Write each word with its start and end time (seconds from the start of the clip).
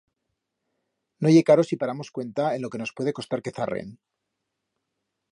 No 1.25 1.33
ye 1.35 1.43
caro 1.49 1.63
si 1.67 1.75
paramos 1.83 2.09
cuenta 2.15 2.43
en 2.55 2.63
lo 2.63 2.71
que 2.71 2.81
nos 2.81 2.93
puede 2.97 3.15
costar 3.17 3.39
que 3.43 3.55
zarren. 3.57 3.89